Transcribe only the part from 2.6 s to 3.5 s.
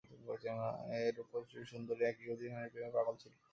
প্রেমে পাগল ছিল।